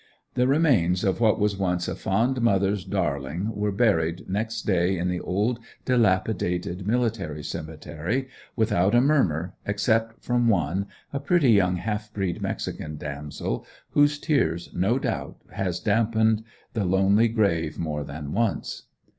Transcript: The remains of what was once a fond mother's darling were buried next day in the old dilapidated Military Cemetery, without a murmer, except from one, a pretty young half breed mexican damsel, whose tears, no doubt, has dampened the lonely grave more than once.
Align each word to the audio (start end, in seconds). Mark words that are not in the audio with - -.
The 0.33 0.47
remains 0.47 1.03
of 1.03 1.19
what 1.19 1.39
was 1.39 1.55
once 1.59 1.87
a 1.87 1.93
fond 1.95 2.41
mother's 2.41 2.83
darling 2.85 3.55
were 3.55 3.71
buried 3.71 4.27
next 4.27 4.63
day 4.63 4.97
in 4.97 5.09
the 5.09 5.19
old 5.19 5.59
dilapidated 5.85 6.87
Military 6.87 7.43
Cemetery, 7.43 8.27
without 8.55 8.95
a 8.95 8.99
murmer, 8.99 9.53
except 9.63 10.23
from 10.23 10.47
one, 10.47 10.87
a 11.13 11.19
pretty 11.19 11.51
young 11.51 11.75
half 11.75 12.11
breed 12.13 12.41
mexican 12.41 12.97
damsel, 12.97 13.63
whose 13.91 14.17
tears, 14.17 14.71
no 14.73 14.97
doubt, 14.97 15.37
has 15.51 15.79
dampened 15.79 16.43
the 16.73 16.83
lonely 16.83 17.27
grave 17.27 17.77
more 17.77 18.03
than 18.03 18.31
once. 18.31 18.87